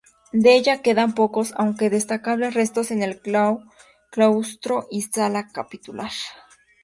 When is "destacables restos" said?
1.91-2.89